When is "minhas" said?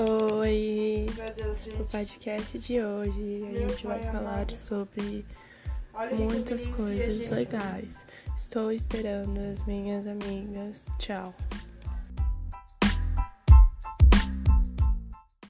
9.66-10.06